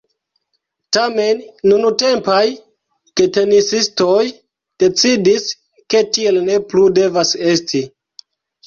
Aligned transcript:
Tamen 0.95 1.43
nuntempaj 1.71 2.39
getenisistoj 3.21 4.19
decidis, 4.87 5.49
ke 5.93 6.05
tiel 6.19 6.45
ne 6.51 6.61
plu 6.73 6.93
devas 7.01 7.41
esti. 7.55 7.87